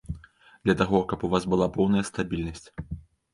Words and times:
Для 0.67 0.75
таго, 0.79 1.01
каб 1.11 1.25
у 1.27 1.29
вас 1.33 1.43
была 1.51 1.67
поўная 1.75 2.03
стабільнасць. 2.09 2.67